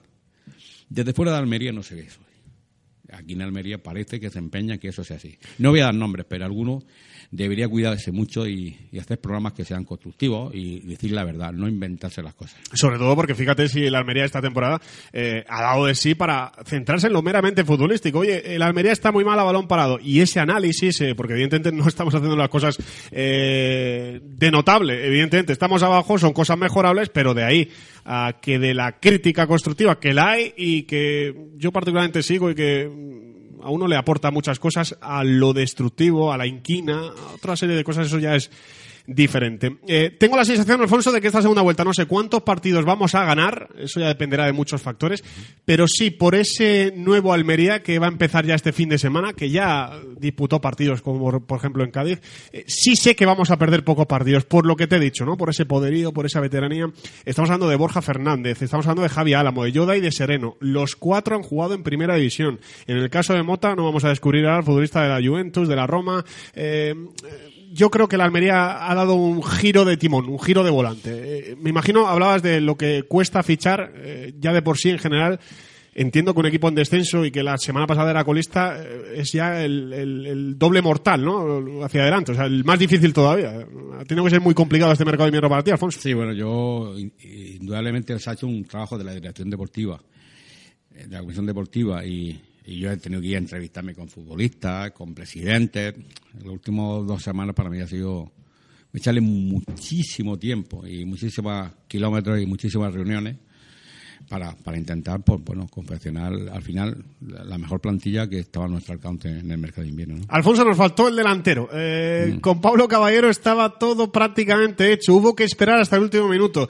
Desde 0.90 1.14
fuera 1.14 1.32
de 1.32 1.38
Almería 1.38 1.72
no 1.72 1.84
se 1.84 1.96
ve 1.96 2.02
eso. 2.02 2.20
Aquí 3.12 3.34
en 3.34 3.42
Almería 3.42 3.78
parece 3.78 4.20
que 4.20 4.30
se 4.30 4.40
empeñan 4.40 4.80
que 4.80 4.90
eso 4.90 5.04
sea 5.04 5.18
así. 5.18 5.38
No 5.58 5.72
voy 5.72 5.82
a 5.82 5.86
dar 5.86 5.96
nombres, 5.96 6.26
pero 6.28 6.46
algunos 6.46 6.86
debería 7.32 7.68
cuidarse 7.68 8.12
mucho 8.12 8.46
y, 8.46 8.78
hacer 9.00 9.20
programas 9.20 9.54
que 9.54 9.66
sean 9.66 9.84
constructivos 9.84 10.54
y 10.54 10.82
decir 10.82 11.12
la 11.12 11.24
verdad, 11.24 11.52
no 11.54 11.68
inventarse 11.68 12.22
las 12.22 12.36
cosas. 12.36 12.60
Sobre 12.74 13.00
todo 13.00 13.16
porque 13.16 13.34
fíjate 13.34 13.68
si 13.68 13.86
el 13.86 13.96
Almería 13.96 14.26
esta 14.26 14.42
temporada 14.42 14.80
eh, 15.12 15.44
ha 15.48 15.62
dado 15.62 15.86
de 15.86 15.96
sí 15.96 16.14
para 16.14 16.52
centrarse 16.66 17.08
en 17.08 17.14
lo 17.14 17.24
meramente 17.24 17.64
futbolístico. 17.64 18.20
Oye, 18.20 18.54
el 18.54 18.62
Almería 18.62 18.92
está 18.92 19.12
muy 19.12 19.24
mal 19.24 19.40
a 19.40 19.44
balón 19.44 19.68
parado 19.68 19.98
y 20.00 20.20
ese 20.20 20.40
análisis, 20.40 21.02
eh, 21.02 21.16
porque 21.16 21.34
evidentemente 21.34 21.72
no 21.76 21.88
estamos 21.88 22.14
haciendo 22.14 22.36
las 22.36 22.50
cosas 22.50 22.78
eh, 23.12 24.20
de 24.22 24.52
notable, 24.52 25.08
evidentemente 25.08 25.54
estamos 25.54 25.82
abajo, 25.82 26.20
son 26.20 26.34
cosas 26.34 26.58
mejorables, 26.58 27.10
pero 27.10 27.34
de 27.34 27.44
ahí 27.44 27.70
a 28.06 28.40
que 28.42 28.60
de 28.60 28.74
la 28.74 29.00
crítica 29.00 29.48
constructiva 29.48 30.00
que 30.00 30.14
la 30.14 30.32
hay 30.32 30.54
y 30.58 30.84
que 30.84 31.36
yo 31.56 31.72
particularmente 31.72 32.24
sigo 32.24 32.50
y 32.50 32.56
que 32.56 32.90
a 33.64 33.70
uno 33.70 33.88
le 33.88 33.96
aporta 33.96 34.32
muchas 34.32 34.60
cosas, 34.60 34.98
a 35.02 35.24
lo 35.24 35.54
destructivo, 35.54 36.32
a 36.32 36.38
la 36.38 36.48
inquina, 36.48 37.00
a 37.00 37.36
otra 37.36 37.56
serie 37.56 37.76
de 37.76 37.84
cosas, 37.84 38.08
eso 38.08 38.20
ya 38.20 38.36
es 38.36 38.52
diferente. 39.08 39.78
Eh, 39.88 40.16
tengo 40.20 40.38
la 40.38 40.46
sensación, 40.46 40.82
Alfonso, 40.82 41.12
de 41.12 41.22
que 41.22 41.28
esta 41.28 41.42
segunda 41.42 41.62
vuelta 41.62 41.84
no 41.84 41.94
sé 41.94 42.06
cuántos 42.06 42.44
partidos 42.44 42.86
vamos 42.86 43.16
a 43.16 43.26
ganar, 43.26 43.70
eso 43.78 44.00
ya 44.00 44.08
dependerá 44.08 44.46
de 44.46 44.54
muchos 44.54 44.82
factores, 44.82 45.24
pero 45.66 45.88
sí 45.88 46.12
por 46.12 46.36
ese 46.36 46.94
nuevo 46.96 47.34
Almería 47.34 47.84
que 47.84 48.00
va 48.00 48.08
a 48.08 48.12
empezar 48.12 48.46
ya 48.46 48.56
este 48.56 48.74
fin 48.74 48.90
de 48.90 48.98
semana, 48.98 49.34
que 49.34 49.50
ya 49.50 49.92
disputó 50.18 50.62
partidos 50.62 51.02
como 51.02 51.46
por 51.46 51.58
ejemplo 51.58 51.84
en 51.84 51.92
Cádiz, 51.92 52.22
eh, 52.52 52.64
sí 52.68 52.96
sé 52.96 53.16
que 53.16 53.26
vamos 53.26 53.52
a 53.52 53.58
perder 53.58 53.84
pocos 53.84 54.06
partidos, 54.06 54.46
por 54.46 54.66
lo 54.66 54.76
que 54.76 54.88
te 54.88 54.98
he 54.98 55.00
dicho, 55.00 55.26
¿no? 55.26 55.38
Por 55.38 55.50
ese 55.50 55.66
poderío, 55.66 56.12
por 56.12 56.26
esa 56.26 56.40
veteranía. 56.40 56.92
Estamos 57.26 57.50
hablando 57.50 57.70
de 57.70 57.76
Borja 57.76 58.02
Fernández, 58.02 58.62
estamos 58.62 58.86
hablando 58.86 59.04
de 59.04 59.10
Javi 59.10 59.34
Álamo, 59.34 59.64
de 59.64 59.72
Yoda 59.72 59.98
y 59.98 60.02
de 60.02 60.12
Sereno. 60.12 60.58
Los 60.60 60.96
cuatro 60.96 61.36
han 61.36 61.44
jugado 61.44 61.74
en 61.74 61.84
primera 61.84 62.16
división. 62.16 62.60
En 62.88 62.98
el 62.98 63.10
caso 63.10 63.34
de 63.34 63.44
Mota 63.44 63.76
no 63.76 63.86
vamos 63.86 64.04
a 64.04 64.10
descubrir 64.10 64.46
al 64.46 64.64
futbolista 64.64 65.02
de 65.04 65.10
la 65.10 65.28
Juventus, 65.28 65.68
de 65.68 65.76
la 65.76 65.88
Roma. 65.88 66.24
Eh, 66.54 66.96
yo 67.74 67.90
creo 67.90 68.08
que 68.08 68.18
la 68.18 68.26
Almería 68.26 68.90
ha 68.90 68.96
dado 68.96 69.16
un 69.16 69.42
giro 69.44 69.86
de 69.86 69.98
timón, 69.98 70.30
un 70.30 70.40
giro 70.40 70.64
de 70.64 70.70
volante. 70.70 71.12
Eh, 71.14 71.56
me 71.60 71.70
imagino, 71.70 72.08
hablabas 72.08 72.44
de 72.44 72.62
lo 72.62 72.76
que 72.76 73.04
cuesta 73.04 73.44
fichar, 73.44 73.94
eh, 73.96 74.34
ya 74.40 74.54
de 74.54 74.62
por 74.62 74.78
sí 74.78 74.90
en 74.90 75.00
general. 75.00 75.40
Entiendo 75.94 76.34
que 76.34 76.40
un 76.40 76.46
equipo 76.46 76.70
en 76.70 76.76
descenso 76.76 77.26
y 77.26 77.32
que 77.32 77.44
la 77.44 77.58
semana 77.58 77.86
pasada 77.86 78.12
era 78.12 78.24
colista 78.24 78.82
eh, 78.82 79.16
es 79.18 79.32
ya 79.34 79.64
el, 79.64 80.56
doble 80.58 80.82
mortal, 80.82 81.24
¿no? 81.24 81.84
Hacia 81.84 82.04
adelante, 82.04 82.32
o 82.32 82.36
sea, 82.36 82.46
el 82.46 82.64
más 82.64 82.80
difícil 82.80 83.14
todavía. 83.14 83.66
Tiene 84.08 84.24
que 84.24 84.30
ser 84.30 84.42
muy 84.42 84.54
complicado 84.54 84.92
este 84.92 85.06
mercado 85.06 85.26
de 85.26 85.32
mierda 85.32 85.50
para 85.50 85.64
ti, 85.64 85.72
Alfonso. 85.72 86.00
Sí, 86.00 86.14
bueno, 86.14 86.34
yo 86.34 86.96
indudablemente 86.98 88.18
se 88.20 88.30
ha 88.30 88.34
hecho 88.34 88.48
un 88.48 88.64
trabajo 88.64 88.98
de 88.98 89.04
la 89.04 89.14
dirección 89.14 89.50
deportiva, 89.50 90.02
de 90.90 91.08
la 91.08 91.20
comisión 91.20 91.46
deportiva 91.46 92.06
y, 92.06 92.40
y 92.66 92.80
yo 92.80 92.92
he 92.92 92.98
tenido 92.98 93.22
que 93.22 93.28
ir 93.28 93.36
a 93.36 93.40
entrevistarme 93.40 93.96
con 93.96 94.08
futbolistas, 94.08 94.92
con 94.92 95.14
presidentes. 95.14 95.96
Las 96.36 96.46
últimas 96.46 97.06
dos 97.08 97.22
semanas 97.24 97.56
para 97.56 97.70
mí 97.70 97.82
ha 97.82 97.88
sido 97.88 98.32
echarle 98.94 99.22
muchísimo 99.22 100.38
tiempo 100.38 100.86
y 100.86 101.06
muchísimos 101.06 101.72
kilómetros 101.88 102.40
y 102.42 102.46
muchísimas 102.46 102.94
reuniones 102.94 103.38
para, 104.30 104.56
para 104.56 104.78
intentar 104.78 105.22
pues, 105.22 105.42
bueno, 105.44 105.68
confeccionar 105.68 106.34
al 106.52 106.62
final 106.62 107.04
la 107.20 107.58
mejor 107.58 107.82
plantilla 107.82 108.30
que 108.30 108.40
estaba 108.40 108.66
a 108.66 108.70
nuestro 108.70 108.94
alcance 108.94 109.28
en 109.28 109.52
el 109.52 109.58
mercado 109.58 109.84
de 109.84 109.90
invierno. 109.90 110.22
Alfonso, 110.30 110.64
nos 110.64 110.78
faltó 110.78 111.08
el 111.08 111.16
delantero. 111.16 111.70
Eh, 111.74 112.36
mm. 112.36 112.40
Con 112.40 112.62
Pablo 112.62 112.88
Caballero 112.88 113.30
estaba 113.30 113.78
todo 113.78 114.12
prácticamente 114.12 114.94
hecho. 114.94 115.16
Hubo 115.16 115.36
que 115.36 115.44
esperar 115.44 115.80
hasta 115.80 115.98
el 115.98 116.04
último 116.04 116.28
minuto. 116.28 116.70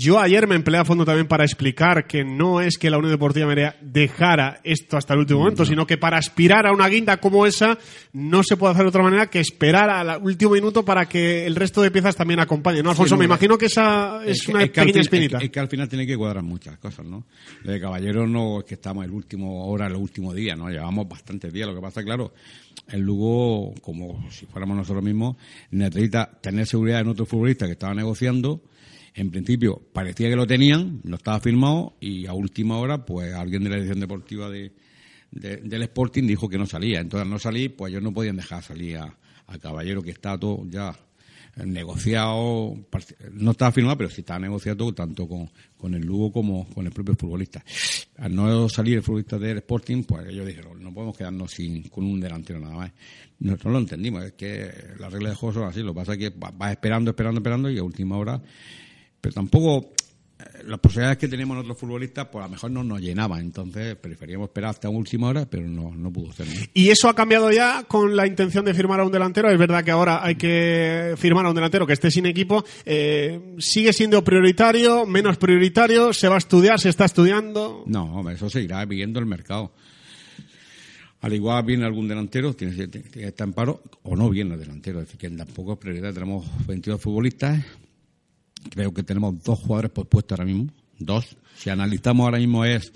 Yo 0.00 0.20
ayer 0.20 0.46
me 0.46 0.54
empleé 0.54 0.78
a 0.78 0.84
fondo 0.84 1.04
también 1.04 1.26
para 1.26 1.42
explicar 1.42 2.06
que 2.06 2.22
no 2.22 2.60
es 2.60 2.78
que 2.78 2.88
la 2.88 2.98
Unión 2.98 3.10
Deportiva 3.10 3.48
Merea 3.48 3.76
dejara 3.80 4.60
esto 4.62 4.96
hasta 4.96 5.14
el 5.14 5.18
último 5.18 5.40
momento, 5.40 5.64
sino 5.64 5.88
que 5.88 5.98
para 5.98 6.18
aspirar 6.18 6.68
a 6.68 6.72
una 6.72 6.86
guinda 6.86 7.16
como 7.16 7.46
esa 7.46 7.76
no 8.12 8.44
se 8.44 8.56
puede 8.56 8.74
hacer 8.74 8.84
de 8.84 8.90
otra 8.90 9.02
manera 9.02 9.26
que 9.26 9.40
esperar 9.40 9.90
al 9.90 10.22
último 10.22 10.52
minuto 10.52 10.84
para 10.84 11.08
que 11.08 11.44
el 11.46 11.56
resto 11.56 11.82
de 11.82 11.90
piezas 11.90 12.14
también 12.14 12.38
acompañen. 12.38 12.84
¿no, 12.84 12.90
Alfonso? 12.90 13.16
me 13.16 13.24
imagino 13.24 13.58
que 13.58 13.66
esa 13.66 14.24
es, 14.24 14.46
una 14.46 14.60
pequeña 14.60 15.00
espinita. 15.00 15.38
Es, 15.38 15.50
que 15.50 15.58
al 15.58 15.68
final 15.68 15.88
tiene 15.88 16.06
que 16.06 16.16
cuadrar 16.16 16.44
muchas 16.44 16.78
cosas, 16.78 17.04
¿no? 17.04 17.26
de 17.64 17.80
Caballero 17.80 18.24
no 18.24 18.60
es 18.60 18.66
que 18.66 18.74
estamos 18.74 19.04
el 19.04 19.10
último 19.10 19.66
hora, 19.66 19.88
el 19.88 19.96
último 19.96 20.32
día, 20.32 20.54
¿no? 20.54 20.68
Llevamos 20.70 21.08
bastantes 21.08 21.52
días. 21.52 21.66
Lo 21.66 21.74
que 21.74 21.80
pasa, 21.80 22.04
claro, 22.04 22.32
el 22.90 23.00
Lugo, 23.00 23.74
como 23.80 24.30
si 24.30 24.46
fuéramos 24.46 24.76
nosotros 24.76 25.04
mismos, 25.04 25.36
necesita 25.70 26.30
tener 26.40 26.66
seguridad 26.66 27.00
en 27.00 27.08
otro 27.08 27.26
futbolista 27.26 27.66
que 27.66 27.72
estaba 27.72 27.94
negociando 27.94 28.62
en 29.18 29.30
principio 29.32 29.82
parecía 29.92 30.28
que 30.28 30.36
lo 30.36 30.46
tenían, 30.46 31.00
no 31.02 31.16
estaba 31.16 31.40
firmado 31.40 31.96
y 31.98 32.26
a 32.26 32.34
última 32.34 32.78
hora 32.78 33.04
pues 33.04 33.34
alguien 33.34 33.64
de 33.64 33.70
la 33.70 33.76
edición 33.78 33.98
deportiva 33.98 34.48
de, 34.48 34.72
del 35.32 35.82
Sporting 35.82 36.22
dijo 36.22 36.48
que 36.48 36.56
no 36.56 36.66
salía. 36.66 37.00
Entonces 37.00 37.24
al 37.24 37.30
no 37.30 37.40
salir, 37.40 37.74
pues 37.74 37.90
ellos 37.90 38.02
no 38.02 38.12
podían 38.12 38.36
dejar 38.36 38.62
salir 38.62 38.98
a, 38.98 39.16
Caballero 39.60 40.02
que 40.02 40.10
está 40.10 40.38
todo 40.38 40.66
ya 40.68 40.94
negociado, 41.56 42.76
no 43.32 43.50
estaba 43.50 43.72
firmado, 43.72 43.98
pero 43.98 44.10
sí 44.10 44.20
estaba 44.20 44.40
negociado 44.40 44.92
tanto 44.94 45.26
con, 45.26 45.50
con 45.76 45.94
el 45.94 46.02
Lugo 46.02 46.32
como 46.32 46.68
con 46.70 46.86
el 46.86 46.92
propio 46.92 47.14
futbolista. 47.14 47.64
Al 48.18 48.34
no 48.34 48.68
salir 48.68 48.98
el 48.98 49.02
futbolista 49.02 49.38
del 49.38 49.58
Sporting, 49.58 50.04
pues 50.04 50.26
ellos 50.28 50.46
dijeron, 50.46 50.82
no 50.82 50.92
podemos 50.92 51.16
quedarnos 51.16 51.52
sin, 51.52 51.88
con 51.88 52.04
un 52.04 52.20
delantero 52.20 52.60
nada 52.60 52.74
más. 52.74 52.92
Nosotros 53.40 53.72
lo 53.72 53.78
entendimos, 53.78 54.24
es 54.24 54.32
que 54.32 54.72
las 54.98 55.12
reglas 55.12 55.32
de 55.32 55.36
juego 55.36 55.54
son 55.54 55.68
así, 55.68 55.80
lo 55.80 55.92
que 55.92 56.00
pasa 56.00 56.12
es 56.12 56.18
que 56.18 56.30
vas 56.30 56.70
esperando, 56.70 57.10
esperando, 57.10 57.38
esperando 57.38 57.70
y 57.70 57.78
a 57.78 57.82
última 57.82 58.16
hora 58.16 58.42
pero 59.20 59.34
tampoco 59.34 59.92
las 60.64 60.78
posibilidades 60.80 61.18
que 61.18 61.28
teníamos 61.28 61.58
otros 61.58 61.78
futbolistas, 61.78 62.26
pues 62.26 62.42
a 62.42 62.46
lo 62.46 62.52
mejor 62.52 62.70
no 62.70 62.84
nos 62.84 63.00
llenaban. 63.00 63.40
Entonces 63.40 63.96
preferíamos 63.96 64.48
esperar 64.48 64.70
hasta 64.70 64.88
última 64.88 65.28
hora, 65.28 65.46
pero 65.48 65.66
no, 65.66 65.94
no 65.94 66.12
pudo 66.12 66.32
ser. 66.32 66.46
¿Y 66.74 66.90
eso 66.90 67.08
ha 67.08 67.14
cambiado 67.14 67.50
ya 67.50 67.84
con 67.84 68.16
la 68.16 68.26
intención 68.26 68.64
de 68.64 68.74
firmar 68.74 69.00
a 69.00 69.04
un 69.04 69.12
delantero? 69.12 69.50
Es 69.50 69.58
verdad 69.58 69.84
que 69.84 69.90
ahora 69.90 70.24
hay 70.24 70.34
que 70.34 71.14
firmar 71.16 71.46
a 71.46 71.50
un 71.50 71.54
delantero 71.54 71.86
que 71.86 71.92
esté 71.92 72.10
sin 72.10 72.26
equipo. 72.26 72.64
Eh, 72.84 73.56
¿Sigue 73.58 73.92
siendo 73.92 74.22
prioritario, 74.22 75.06
menos 75.06 75.36
prioritario? 75.36 76.12
¿Se 76.12 76.28
va 76.28 76.36
a 76.36 76.38
estudiar? 76.38 76.80
¿Se 76.80 76.88
está 76.88 77.04
estudiando? 77.04 77.84
No, 77.86 78.28
eso 78.30 78.50
seguirá 78.50 78.84
viendo 78.84 79.20
el 79.20 79.26
mercado. 79.26 79.72
Al 81.20 81.32
igual 81.32 81.64
viene 81.64 81.84
algún 81.84 82.06
delantero, 82.06 82.54
tiene, 82.54 82.88
que 82.88 83.26
estar 83.26 83.46
en 83.48 83.52
paro, 83.52 83.82
o 84.04 84.14
no 84.14 84.30
viene 84.30 84.54
el 84.54 84.60
delantero. 84.60 85.00
Es 85.00 85.06
decir, 85.06 85.18
que 85.18 85.36
tampoco 85.36 85.72
es 85.72 85.78
prioridad. 85.78 86.14
Tenemos 86.14 86.46
22 86.66 87.00
futbolistas. 87.00 87.64
Creo 88.70 88.92
que 88.92 89.02
tenemos 89.02 89.42
dos 89.42 89.58
jugadores 89.58 89.90
por 89.90 90.06
puesto 90.06 90.34
ahora 90.34 90.44
mismo. 90.44 90.72
Dos. 90.98 91.36
Si 91.56 91.70
analizamos 91.70 92.24
ahora 92.24 92.38
mismo 92.38 92.64
es, 92.64 92.92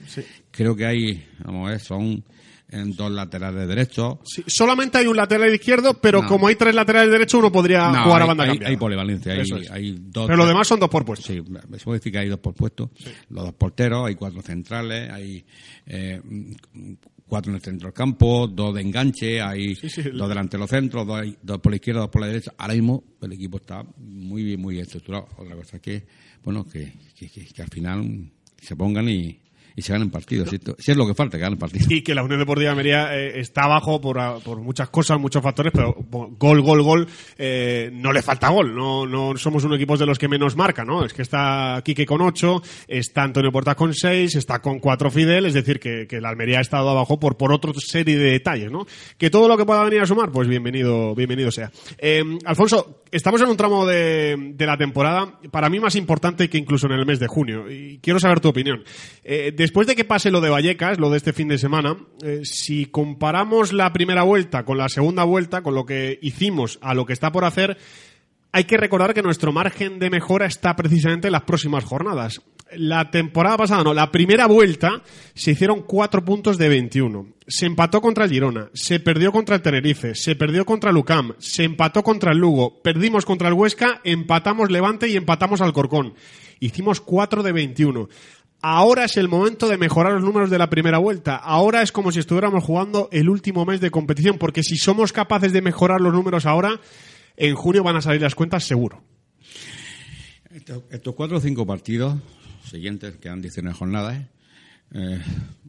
creo 0.50 0.76
que 0.76 0.86
hay, 0.86 1.26
vamos 1.44 1.68
a 1.68 1.70
ver, 1.72 1.80
son 1.80 2.24
en 2.72 2.96
dos 2.96 3.12
laterales 3.12 3.68
derechos. 3.68 4.18
Sí, 4.24 4.42
solamente 4.46 4.98
hay 4.98 5.06
un 5.06 5.16
lateral 5.16 5.54
izquierdo, 5.54 6.00
pero 6.00 6.26
como 6.26 6.48
hay 6.48 6.56
tres 6.56 6.74
laterales 6.74 7.10
derechos, 7.10 7.38
uno 7.38 7.52
podría 7.52 8.02
jugar 8.02 8.22
a 8.22 8.26
banda 8.26 8.44
hay, 8.44 8.58
Hay 8.64 8.76
polivalencia, 8.76 9.34
hay, 9.34 9.66
hay 9.70 9.98
dos. 10.00 10.26
Pero 10.26 10.38
los 10.38 10.48
demás 10.48 10.66
son 10.66 10.80
dos 10.80 10.88
por 10.88 11.04
puesto. 11.04 11.26
Sí, 11.26 11.42
se 11.76 11.84
puede 11.84 11.98
decir 11.98 12.12
que 12.12 12.18
hay 12.18 12.28
dos 12.28 12.40
por 12.40 12.54
puesto. 12.54 12.90
Los 13.28 13.44
dos 13.44 13.54
porteros, 13.54 14.06
hay 14.06 14.14
cuatro 14.14 14.40
centrales, 14.42 15.10
hay 15.10 15.44
eh, 15.86 16.20
cuatro 17.32 17.50
en 17.50 17.56
el 17.56 17.62
centro 17.62 17.86
del 17.86 17.94
campo, 17.94 18.46
dos 18.46 18.74
de 18.74 18.82
enganche, 18.82 19.40
hay 19.40 19.72
dos 20.12 20.28
delante 20.28 20.58
de 20.58 20.60
los 20.60 20.68
centros, 20.68 21.06
dos, 21.06 21.22
dos, 21.40 21.60
por 21.60 21.72
la 21.72 21.76
izquierda, 21.76 22.00
dos 22.02 22.10
por 22.10 22.20
la 22.20 22.26
derecha. 22.26 22.52
Ahora 22.58 22.74
mismo 22.74 23.04
el 23.22 23.32
equipo 23.32 23.56
está 23.56 23.86
muy 23.96 24.42
bien, 24.44 24.60
muy 24.60 24.78
estructurado. 24.78 25.28
Otra 25.38 25.56
cosa 25.56 25.76
es 25.76 25.82
que, 25.82 26.04
bueno, 26.44 26.68
que, 26.68 26.92
que 27.16 27.62
al 27.62 27.68
final 27.70 28.30
se 28.60 28.76
pongan 28.76 29.08
y, 29.08 29.40
y 29.76 29.82
se 29.82 29.92
ganen 29.92 30.10
partidos. 30.10 30.50
Si, 30.50 30.90
es 30.90 30.96
lo 30.96 31.06
que 31.06 31.14
falta, 31.14 31.36
que 31.36 31.42
ganen 31.42 31.58
partidos. 31.58 31.90
Y 31.90 32.02
que 32.02 32.14
la 32.14 32.22
Unión 32.22 32.40
Deportiva 32.40 32.66
de 32.66 32.70
Almería 32.70 33.16
eh, 33.16 33.40
está 33.40 33.64
abajo 33.64 34.00
por, 34.00 34.18
por, 34.42 34.60
muchas 34.60 34.90
cosas, 34.90 35.18
muchos 35.18 35.42
factores, 35.42 35.72
pero 35.74 35.94
gol, 36.38 36.62
gol, 36.62 36.82
gol, 36.82 37.08
eh, 37.38 37.90
no 37.92 38.12
le 38.12 38.22
falta 38.22 38.48
gol. 38.48 38.74
No, 38.74 39.06
no 39.06 39.36
somos 39.36 39.64
un 39.64 39.74
equipo 39.74 39.96
de 39.96 40.06
los 40.06 40.18
que 40.18 40.28
menos 40.28 40.56
marca, 40.56 40.84
¿no? 40.84 41.04
Es 41.04 41.12
que 41.12 41.22
está 41.22 41.80
Quique 41.84 42.06
con 42.06 42.20
ocho, 42.20 42.62
está 42.86 43.22
Antonio 43.22 43.52
Porta 43.52 43.74
con 43.74 43.94
seis, 43.94 44.34
está 44.36 44.60
con 44.60 44.78
cuatro 44.78 45.10
Fidel, 45.10 45.46
es 45.46 45.54
decir, 45.54 45.80
que, 45.80 46.06
que 46.06 46.20
la 46.20 46.28
Almería 46.28 46.58
ha 46.58 46.62
estado 46.62 46.90
abajo 46.90 47.18
por, 47.18 47.36
por 47.36 47.52
otra 47.52 47.72
serie 47.76 48.16
de 48.16 48.32
detalles, 48.32 48.70
¿no? 48.70 48.86
Que 49.18 49.30
todo 49.30 49.48
lo 49.48 49.56
que 49.56 49.64
pueda 49.64 49.84
venir 49.84 50.00
a 50.00 50.06
sumar, 50.06 50.30
pues 50.30 50.48
bienvenido, 50.48 51.14
bienvenido 51.14 51.50
sea. 51.50 51.70
Eh, 51.98 52.22
Alfonso, 52.44 53.02
estamos 53.10 53.40
en 53.40 53.48
un 53.48 53.56
tramo 53.56 53.86
de, 53.86 54.52
de, 54.54 54.66
la 54.66 54.76
temporada, 54.76 55.38
para 55.50 55.68
mí 55.68 55.78
más 55.78 55.96
importante 55.96 56.48
que 56.48 56.58
incluso 56.58 56.86
en 56.86 56.92
el 56.92 57.06
mes 57.06 57.20
de 57.20 57.26
junio, 57.26 57.70
y 57.70 57.98
quiero 57.98 58.18
saber 58.18 58.40
tu 58.40 58.48
opinión. 58.48 58.82
Eh, 59.22 59.52
después 59.62 59.86
de 59.86 59.94
que 59.94 60.04
pase 60.04 60.32
lo 60.32 60.40
de 60.40 60.50
Vallecas, 60.50 60.98
lo 60.98 61.08
de 61.08 61.18
este 61.18 61.32
fin 61.32 61.46
de 61.46 61.56
semana, 61.56 61.96
eh, 62.24 62.40
si 62.42 62.86
comparamos 62.86 63.72
la 63.72 63.92
primera 63.92 64.24
vuelta 64.24 64.64
con 64.64 64.76
la 64.76 64.88
segunda 64.88 65.22
vuelta, 65.22 65.62
con 65.62 65.76
lo 65.76 65.86
que 65.86 66.18
hicimos 66.20 66.80
a 66.82 66.94
lo 66.94 67.06
que 67.06 67.12
está 67.12 67.30
por 67.30 67.44
hacer, 67.44 67.78
hay 68.50 68.64
que 68.64 68.76
recordar 68.76 69.14
que 69.14 69.22
nuestro 69.22 69.52
margen 69.52 70.00
de 70.00 70.10
mejora 70.10 70.46
está 70.46 70.74
precisamente 70.74 71.28
en 71.28 71.32
las 71.32 71.44
próximas 71.44 71.84
jornadas. 71.84 72.42
La 72.74 73.10
temporada 73.12 73.56
pasada, 73.56 73.84
no, 73.84 73.94
la 73.94 74.10
primera 74.10 74.46
vuelta 74.46 75.02
se 75.34 75.52
hicieron 75.52 75.82
cuatro 75.82 76.24
puntos 76.24 76.58
de 76.58 76.68
21. 76.68 77.28
Se 77.46 77.66
empató 77.66 78.00
contra 78.00 78.24
el 78.24 78.30
Girona, 78.30 78.68
se 78.74 78.98
perdió 78.98 79.30
contra 79.30 79.54
el 79.54 79.62
Tenerife, 79.62 80.16
se 80.16 80.34
perdió 80.34 80.64
contra 80.64 80.90
el 80.90 80.96
Lucam, 80.96 81.34
se 81.38 81.62
empató 81.62 82.02
contra 82.02 82.32
el 82.32 82.38
Lugo, 82.38 82.82
perdimos 82.82 83.24
contra 83.24 83.46
el 83.46 83.54
Huesca, 83.54 84.00
empatamos 84.02 84.72
Levante 84.72 85.08
y 85.08 85.16
empatamos 85.16 85.60
al 85.60 85.72
Corcón. 85.72 86.14
Hicimos 86.58 87.00
cuatro 87.00 87.42
de 87.42 87.52
21 87.52 88.08
ahora 88.62 89.04
es 89.04 89.16
el 89.16 89.28
momento 89.28 89.68
de 89.68 89.76
mejorar 89.76 90.14
los 90.14 90.22
números 90.22 90.48
de 90.48 90.58
la 90.58 90.70
primera 90.70 90.98
vuelta. 90.98 91.36
Ahora 91.36 91.82
es 91.82 91.92
como 91.92 92.12
si 92.12 92.20
estuviéramos 92.20 92.64
jugando 92.64 93.08
el 93.12 93.28
último 93.28 93.66
mes 93.66 93.80
de 93.80 93.90
competición, 93.90 94.38
porque 94.38 94.62
si 94.62 94.76
somos 94.76 95.12
capaces 95.12 95.52
de 95.52 95.60
mejorar 95.60 96.00
los 96.00 96.14
números 96.14 96.46
ahora, 96.46 96.80
en 97.36 97.54
junio 97.54 97.82
van 97.82 97.96
a 97.96 98.00
salir 98.00 98.22
las 98.22 98.34
cuentas 98.34 98.64
seguro. 98.64 99.02
Estos, 100.50 101.14
cuatro 101.14 101.38
o 101.38 101.40
cinco 101.40 101.66
partidos 101.66 102.16
siguientes, 102.64 103.16
que 103.16 103.28
han 103.28 103.42
19 103.42 103.76
jornadas, 103.76 104.22
eh, 104.92 105.20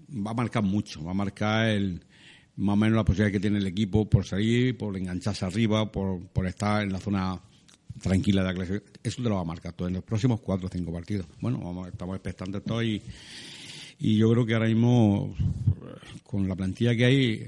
va 0.10 0.32
a 0.32 0.36
marcar 0.36 0.64
mucho, 0.64 1.04
va 1.04 1.12
a 1.12 1.16
marcar 1.16 1.68
el, 1.68 2.04
más 2.58 2.74
o 2.74 2.78
menos 2.78 2.96
la 2.96 3.04
posibilidad 3.04 3.32
que 3.32 3.40
tiene 3.40 3.58
el 3.58 3.68
equipo 3.68 4.10
por 4.10 4.26
salir, 4.26 4.78
por 4.78 4.96
engancharse 4.96 5.46
arriba, 5.46 5.92
por 5.92 6.46
estar 6.46 6.84
en 6.84 6.92
la 6.92 7.00
zona 7.00 7.42
tranquila 8.02 8.42
de 8.42 8.48
la 8.48 8.54
clase. 8.54 8.84
Eso 9.04 9.22
te 9.22 9.30
lo 9.30 9.36
va 9.36 9.42
a 9.42 9.46
marcar 9.46 9.74
todo 9.74 9.88
en 9.88 9.96
los 9.96 10.04
próximos 10.04 10.42
cuatro 10.42 10.68
o 10.68 10.70
cinco 10.70 10.92
partidos. 10.92 11.26
Bueno, 11.40 11.60
vamos, 11.60 11.88
estamos 11.88 12.16
expectantes 12.16 12.64
todos 12.64 12.84
y, 12.84 13.02
y 14.00 14.18
yo 14.18 14.32
creo 14.32 14.46
que 14.46 14.54
ahora 14.54 14.68
mismo, 14.68 15.36
con 16.24 16.48
la 16.48 16.56
plantilla 16.56 16.96
que 16.96 17.06
hay, 17.06 17.46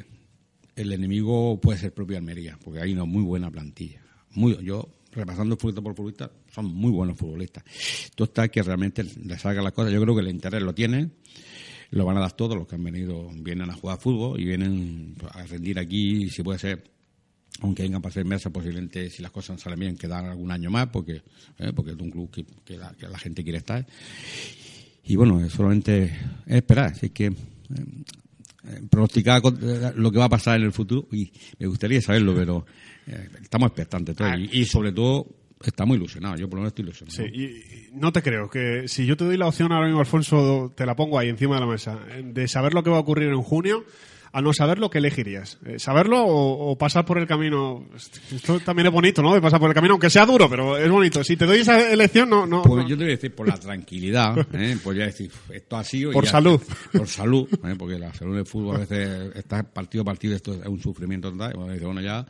el 0.75 0.91
enemigo 0.91 1.59
puede 1.59 1.79
ser 1.79 1.93
propio 1.93 2.17
Almería, 2.17 2.57
porque 2.63 2.81
hay 2.81 2.93
una 2.93 3.05
muy 3.05 3.23
buena 3.23 3.49
plantilla. 3.49 4.01
Muy, 4.31 4.57
yo, 4.63 4.87
repasando 5.11 5.55
futbolista 5.55 5.81
por 5.81 5.95
futbolista, 5.95 6.31
son 6.53 6.65
muy 6.65 6.91
buenos 6.91 7.17
futbolistas. 7.17 7.63
Todo 8.15 8.25
está 8.25 8.47
que 8.49 8.61
realmente 8.61 9.03
le 9.03 9.39
salga 9.39 9.61
las 9.61 9.73
cosas. 9.73 9.93
Yo 9.93 10.01
creo 10.01 10.15
que 10.15 10.21
el 10.21 10.29
interés 10.29 10.61
lo 10.61 10.73
tiene 10.73 11.09
lo 11.91 12.05
van 12.05 12.17
a 12.17 12.21
dar 12.21 12.33
todos 12.33 12.57
los 12.57 12.67
que 12.67 12.75
han 12.75 12.83
venido, 12.83 13.29
vienen 13.35 13.69
a 13.69 13.73
jugar 13.73 13.99
fútbol 13.99 14.39
y 14.39 14.45
vienen 14.45 15.15
a 15.31 15.43
rendir 15.45 15.79
aquí, 15.79 16.29
si 16.29 16.43
puede 16.43 16.59
ser 16.59 16.83
aunque 17.61 17.83
vengan 17.83 18.01
para 18.01 18.13
seis 18.13 18.25
meses, 18.25 18.51
posiblemente 18.51 19.09
si 19.09 19.21
las 19.21 19.31
cosas 19.31 19.59
salen 19.59 19.79
bien, 19.79 19.97
quedan 19.97 20.25
algún 20.25 20.51
año 20.51 20.69
más, 20.69 20.87
porque, 20.87 21.21
eh, 21.59 21.71
porque 21.73 21.91
es 21.91 21.97
un 21.97 22.11
club 22.11 22.29
que, 22.31 22.77
la, 22.77 23.19
gente 23.19 23.43
quiere 23.43 23.59
estar. 23.59 23.85
Y 25.03 25.15
bueno, 25.15 25.43
es 25.43 25.53
solamente 25.53 26.11
esperar, 26.45 26.91
así 26.91 27.09
que 27.11 27.27
eh, 27.27 27.33
eh, 28.67 28.81
pronosticar 28.89 29.41
lo 29.95 30.11
que 30.11 30.17
va 30.17 30.25
a 30.25 30.29
pasar 30.29 30.57
en 30.59 30.65
el 30.65 30.71
futuro, 30.71 31.07
y 31.11 31.31
me 31.59 31.67
gustaría 31.67 32.01
saberlo, 32.01 32.35
pero 32.35 32.65
estamos 33.41 33.67
expectantes 33.67 34.15
todos, 34.15 34.39
y, 34.39 34.61
y, 34.61 34.65
sobre 34.65 34.91
todo 34.91 35.27
estamos 35.63 35.95
ilusionados, 35.95 36.39
yo 36.39 36.49
por 36.49 36.57
lo 36.57 36.63
menos 36.63 36.71
estoy 36.71 36.85
ilusionado. 36.85 37.15
Sí, 37.15 37.89
y 37.91 37.95
no 37.95 38.11
te 38.11 38.21
creo, 38.21 38.49
que 38.49 38.87
si 38.87 39.05
yo 39.05 39.15
te 39.15 39.25
doy 39.25 39.37
la 39.37 39.47
opción 39.47 39.71
ahora 39.71 39.85
mismo, 39.85 39.99
Alfonso, 39.99 40.73
te 40.75 40.85
la 40.85 40.95
pongo 40.95 41.19
ahí 41.19 41.29
encima 41.29 41.55
de 41.55 41.61
la 41.61 41.67
mesa, 41.67 41.99
de 42.23 42.47
saber 42.47 42.73
lo 42.73 42.83
que 42.83 42.89
va 42.89 42.97
a 42.97 43.01
ocurrir 43.01 43.29
en 43.29 43.41
junio, 43.41 43.85
a 44.35 44.41
no 44.41 44.51
saberlo, 44.51 44.89
¿qué 44.89 44.97
elegirías? 44.97 45.57
Eh, 45.65 45.79
¿Saberlo 45.79 46.21
o, 46.27 46.77
pasar 46.77 47.05
por 47.05 47.17
el 47.17 47.25
camino? 47.25 47.85
Esto 47.95 48.59
también 48.59 48.87
es 48.87 48.91
bonito, 48.91 49.21
¿no? 49.21 49.33
De 49.33 49.39
pasar 49.39 49.61
por 49.61 49.69
el 49.69 49.73
camino, 49.73 49.93
aunque 49.93 50.09
sea 50.09 50.25
duro, 50.25 50.49
pero 50.49 50.77
es 50.77 50.91
bonito. 50.91 51.23
Si 51.23 51.37
te 51.37 51.45
doy 51.45 51.59
esa 51.59 51.89
elección, 51.89 52.29
no. 52.29 52.45
no 52.45 52.61
pues 52.63 52.85
yo 52.85 52.97
te 52.97 53.05
voy 53.05 53.13
a 53.13 53.15
decir 53.15 53.33
por 53.33 53.47
la 53.47 53.57
tranquilidad, 53.57 54.37
¿eh? 54.53 54.77
pues 54.83 54.97
ya 54.97 55.05
decir, 55.05 55.31
esto 55.53 55.77
ha 55.77 55.85
sido. 55.85 56.11
Por 56.11 56.27
salud. 56.27 56.61
por 56.91 57.07
salud, 57.07 57.47
¿eh? 57.63 57.75
porque 57.79 57.97
la 57.97 58.13
salud 58.13 58.35
del 58.35 58.45
fútbol 58.45 58.75
a 58.75 58.79
veces 58.79 59.33
está 59.35 59.63
partido 59.63 60.01
a 60.01 60.05
partido, 60.05 60.35
esto 60.35 60.53
es 60.53 60.67
un 60.67 60.81
sufrimiento 60.81 61.31
total. 61.31 61.53
Bueno, 61.55 62.01
ya 62.01 62.25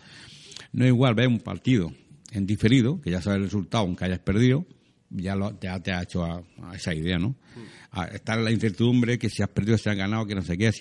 no 0.74 0.86
es 0.86 0.90
igual 0.90 1.16
ver 1.16 1.28
un 1.28 1.40
partido 1.40 1.92
en 2.34 2.46
diferido, 2.46 3.02
que 3.02 3.10
ya 3.10 3.24
sabes 3.24 3.38
el 3.38 3.46
resultado, 3.46 3.84
aunque 3.84 4.06
hayas 4.06 4.20
perdido, 4.20 4.64
ya, 5.10 5.36
lo, 5.36 5.56
te 5.56 5.68
ha 5.68 6.02
hecho 6.02 6.24
a, 6.24 6.44
esa 6.74 6.94
idea, 6.94 7.18
¿no? 7.18 7.36
A 7.92 8.06
estar 8.06 8.38
la 8.38 8.52
incertidumbre 8.52 9.18
que 9.18 9.30
si 9.30 9.44
has 9.44 9.50
perdido, 9.50 9.78
si 9.78 9.90
has 9.90 9.96
ganado, 9.96 10.26
que 10.26 10.36
no 10.36 10.42
sé 10.42 10.58
qué, 10.58 10.72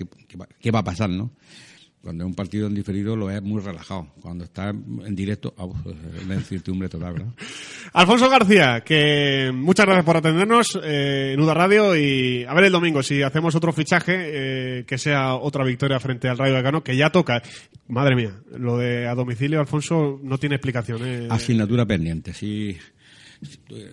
qué, 0.61 0.71
va 0.71 0.81
a 0.81 0.85
pasar, 0.85 1.11
¿no? 1.11 1.33
Cuando 2.05 2.25
es 2.25 2.29
un 2.29 2.35
partido 2.35 2.67
en 2.67 2.75
diferido 2.75 3.17
lo 3.17 3.31
es 3.31 3.41
muy 3.41 3.63
relajado. 3.63 4.09
Cuando 4.21 4.45
está 4.45 4.69
en 4.69 5.15
directo, 5.15 5.55
ah, 5.57 5.67
es 6.19 6.27
la 6.27 6.35
incertidumbre 6.35 6.91
total, 6.91 7.15
¿verdad? 7.15 7.33
Alfonso 7.95 8.29
García, 8.29 8.83
que 8.85 9.51
muchas 9.55 9.87
gracias 9.87 10.05
por 10.05 10.19
atendernos 10.19 10.79
eh, 10.85 11.33
en 11.33 11.41
UDA 11.41 11.55
Radio 11.55 11.97
y 11.97 12.45
a 12.45 12.53
ver 12.53 12.65
el 12.65 12.73
domingo 12.73 13.03
si 13.03 13.23
hacemos 13.23 13.55
otro 13.55 13.73
fichaje 13.73 14.15
eh, 14.17 14.85
que 14.85 14.99
sea 14.99 15.37
otra 15.37 15.65
victoria 15.65 15.99
frente 15.99 16.29
al 16.29 16.37
Rayo 16.37 16.53
Vallecano 16.53 16.85
que 16.85 16.95
ya 16.95 17.09
toca. 17.09 17.43
Madre 17.89 18.17
mía, 18.17 18.35
lo 18.59 18.77
de 18.77 19.07
a 19.07 19.15
domicilio, 19.15 19.61
Alfonso, 19.61 20.21
no 20.23 20.37
tiene 20.37 20.57
explicación. 20.57 21.01
¿eh? 21.07 21.29
Asignatura 21.31 21.87
pendiente, 21.87 22.35
sí. 22.35 22.77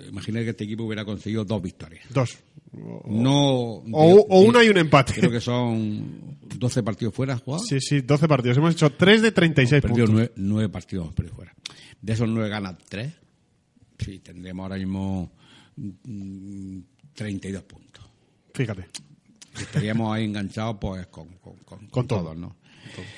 Imagina 0.10 0.42
que 0.42 0.50
este 0.52 0.64
equipo 0.64 0.84
hubiera 0.84 1.06
conseguido 1.06 1.46
dos 1.46 1.62
victorias. 1.62 2.06
Dos. 2.10 2.38
no, 2.72 3.84
o, 3.92 4.40
una 4.42 4.64
y 4.64 4.70
un 4.70 4.78
empate. 4.78 5.14
Creo 5.14 5.32
que 5.32 5.42
son 5.42 6.38
12 6.58 6.84
partidos 6.84 7.14
fuera 7.14 7.38
jugados. 7.38 7.68
Sí, 7.68 7.80
sí, 7.80 8.02
12 8.02 8.28
partidos. 8.28 8.58
Hemos 8.58 8.74
hecho 8.74 8.92
3 8.92 9.22
de 9.22 9.32
36 9.32 9.82
puntos. 9.82 10.10
Nueve, 10.10 10.32
nueve 10.36 10.70
partidos 10.70 11.14
fuera. 11.34 11.54
De 12.02 12.14
esos 12.14 12.28
9 12.28 12.50
ganas 12.50 12.76
3. 12.90 13.14
Sí, 14.00 14.20
tendríamos 14.20 14.64
ahora 14.64 14.78
mismo 14.78 15.32
32 17.14 17.64
mm, 17.64 17.66
puntos. 17.68 18.06
Fíjate. 18.54 18.88
Estaríamos 19.60 20.14
ahí 20.14 20.26
enganchados 20.26 20.78
pues 20.80 21.08
con, 21.08 21.28
con, 21.40 21.56
con, 21.58 21.88
con 21.88 22.08
todos, 22.08 22.38
¿no? 22.38 22.56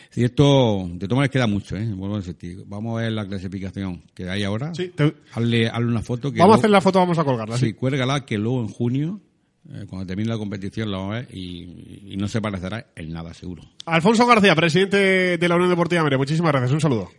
Si 0.10 0.24
esto, 0.24 0.88
de 0.88 1.08
todas 1.08 1.18
maneras 1.18 1.32
queda 1.32 1.48
mucho, 1.48 1.76
¿eh? 1.76 1.86
Vuelvo 1.94 2.16
a 2.16 2.20
insistir. 2.20 2.64
Vamos 2.68 2.98
a 2.98 3.04
ver 3.04 3.12
la 3.12 3.28
clasificación 3.28 4.04
que 4.14 4.30
hay 4.30 4.44
ahora. 4.44 4.74
Sí, 4.76 4.92
hazle, 5.34 5.72
una 5.80 6.02
foto. 6.02 6.32
Que 6.32 6.40
vamos 6.40 6.56
a 6.56 6.58
hacer 6.60 6.70
la 6.70 6.82
foto, 6.82 7.00
vamos 7.00 7.18
a 7.18 7.24
colgarla. 7.24 7.58
Sí, 7.58 7.74
cuélgala 7.74 8.26
que 8.26 8.38
luego 8.38 8.62
en 8.62 8.68
junio 8.68 9.22
eh, 9.72 9.86
cuando 9.90 10.06
termine 10.06 10.30
la 10.30 10.38
competición 10.38 10.92
la 10.92 10.98
vamos 10.98 11.16
a 11.16 11.20
ver 11.20 11.36
y, 11.36 12.16
no 12.18 12.28
se 12.28 12.42
parecerá 12.42 12.88
en 12.96 13.12
nada, 13.12 13.34
seguro. 13.34 13.64
Alfonso 13.86 14.26
García, 14.26 14.56
presidente 14.56 15.38
de 15.38 15.48
la 15.50 15.56
Unión 15.56 15.70
Deportiva 15.70 16.04
Mere, 16.04 16.18
muchísimas 16.18 16.52
gracias. 16.52 16.72
Un 16.72 16.82
saludo. 16.82 17.10